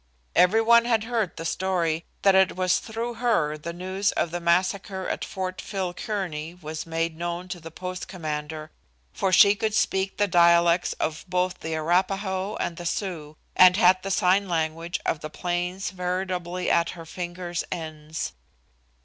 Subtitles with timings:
[0.35, 4.39] Every one had heard the story that it was through her the news of the
[4.39, 8.71] massacre at Fort Phil Kearny was made known to the post commander,
[9.13, 14.01] for she could speak the dialects of both the Arapahoe and the Sioux, and had
[14.01, 18.33] the sign language of the Plains veritably at her fingers' ends.